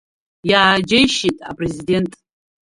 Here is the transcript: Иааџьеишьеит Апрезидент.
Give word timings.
Иааџьеишьеит 0.51 1.37
Апрезидент. 1.49 2.11